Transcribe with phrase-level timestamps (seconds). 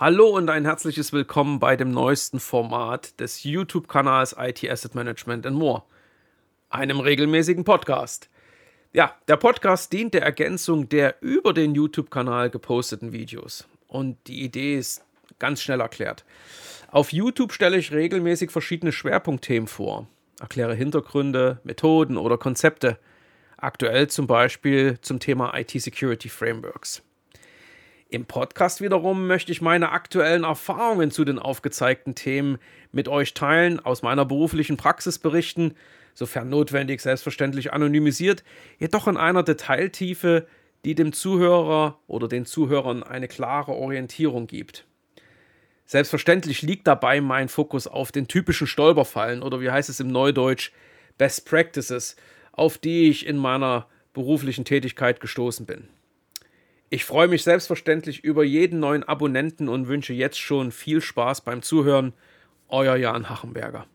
[0.00, 5.58] Hallo und ein herzliches Willkommen bei dem neuesten Format des YouTube-Kanals IT Asset Management and
[5.58, 5.82] More,
[6.70, 8.30] einem regelmäßigen Podcast.
[8.94, 13.68] Ja, der Podcast dient der Ergänzung der über den YouTube-Kanal geposteten Videos.
[13.88, 15.04] Und die Idee ist
[15.38, 16.24] ganz schnell erklärt.
[16.90, 20.06] Auf YouTube stelle ich regelmäßig verschiedene Schwerpunktthemen vor,
[20.40, 22.98] erkläre Hintergründe, Methoden oder Konzepte.
[23.58, 27.02] Aktuell zum Beispiel zum Thema IT Security Frameworks.
[28.12, 32.58] Im Podcast wiederum möchte ich meine aktuellen Erfahrungen zu den aufgezeigten Themen
[32.90, 35.76] mit euch teilen, aus meiner beruflichen Praxis berichten,
[36.12, 38.42] sofern notwendig selbstverständlich anonymisiert,
[38.80, 40.48] jedoch in einer Detailtiefe,
[40.84, 44.86] die dem Zuhörer oder den Zuhörern eine klare Orientierung gibt.
[45.86, 50.72] Selbstverständlich liegt dabei mein Fokus auf den typischen Stolperfallen oder wie heißt es im Neudeutsch
[51.16, 52.16] Best Practices,
[52.50, 55.88] auf die ich in meiner beruflichen Tätigkeit gestoßen bin.
[56.92, 61.62] Ich freue mich selbstverständlich über jeden neuen Abonnenten und wünsche jetzt schon viel Spaß beim
[61.62, 62.12] Zuhören.
[62.66, 63.86] Euer Jan Hachenberger.